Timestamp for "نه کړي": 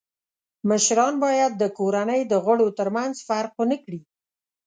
3.71-4.01